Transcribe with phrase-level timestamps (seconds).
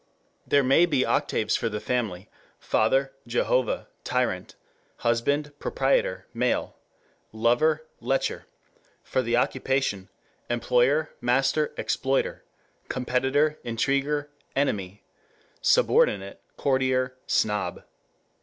[0.47, 4.55] There may be octaves for the family, father, Jehovah, tyrant,
[4.97, 6.75] husband, proprietor, male,
[7.31, 8.47] lover, lecher,
[9.03, 10.09] for the occupation,
[10.49, 12.43] employer, master, exploiter,
[12.89, 15.03] competitor, intriguer, enemy,
[15.61, 17.83] subordinate, courtier, snob.